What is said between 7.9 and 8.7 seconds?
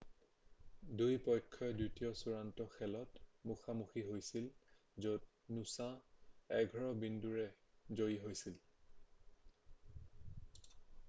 জয়ী হৈছিল